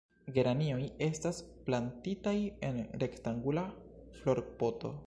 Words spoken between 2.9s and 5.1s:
rektangula florpoto.